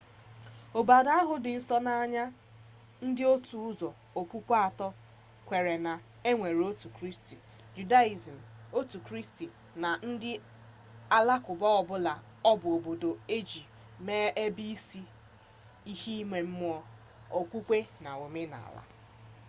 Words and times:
obodo 0.79 1.09
ahu 1.19 1.33
di 1.43 1.51
nso 1.57 1.75
n'anya 1.85 2.25
ndi 3.07 3.23
otu 3.33 3.55
uzo 3.69 3.89
okpukpe 4.19 4.53
ato 4.67 4.87
kwere 5.47 5.75
na 5.85 5.93
enwere 6.29 6.59
otu 6.71 6.79
chukwu 6.79 7.07
judaism 7.75 8.37
otu 8.79 8.97
kristi 9.05 9.45
na 9.81 9.89
ndi 10.11 10.31
alakwuba 11.17 11.67
o 12.49 12.53
bu 12.59 12.67
obodo 12.75 13.09
eji 13.37 13.63
mere 14.05 14.29
ebe 14.45 14.63
isi 14.75 15.01
ihe 15.91 16.13
ime 16.23 16.39
mmuo 16.49 16.77
okpukpe 17.39 17.79
na 18.03 18.11
omenala 18.25 18.81